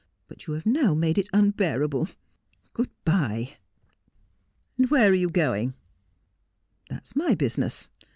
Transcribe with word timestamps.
But 0.27 0.47
you 0.47 0.55
have 0.55 0.65
now 0.65 0.95
made 0.95 1.19
it 1.19 1.29
unbearable. 1.31 2.09
Good 2.73 2.89
bye.'' 3.05 3.57
Where 4.89 5.11
are 5.11 5.13
you 5.13 5.29
going?' 5.29 5.75
'That 6.89 7.05
is 7.05 7.15
my 7.15 7.35
business. 7.35 7.91